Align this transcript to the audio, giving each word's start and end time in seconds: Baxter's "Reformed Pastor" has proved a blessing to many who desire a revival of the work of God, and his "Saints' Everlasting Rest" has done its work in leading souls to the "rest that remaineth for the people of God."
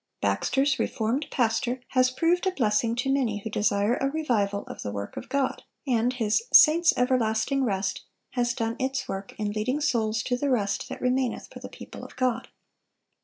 Baxter's 0.19 0.79
"Reformed 0.79 1.27
Pastor" 1.29 1.79
has 1.89 2.09
proved 2.09 2.47
a 2.47 2.51
blessing 2.51 2.95
to 2.95 3.11
many 3.13 3.37
who 3.43 3.51
desire 3.51 3.97
a 3.97 4.09
revival 4.09 4.63
of 4.65 4.81
the 4.81 4.89
work 4.91 5.15
of 5.15 5.29
God, 5.29 5.61
and 5.85 6.11
his 6.13 6.41
"Saints' 6.51 6.91
Everlasting 6.97 7.63
Rest" 7.63 8.03
has 8.31 8.55
done 8.55 8.77
its 8.79 9.07
work 9.07 9.35
in 9.37 9.51
leading 9.51 9.79
souls 9.79 10.23
to 10.23 10.35
the 10.37 10.49
"rest 10.49 10.89
that 10.89 11.01
remaineth 11.01 11.49
for 11.53 11.59
the 11.59 11.69
people 11.69 12.03
of 12.03 12.15
God." 12.15 12.47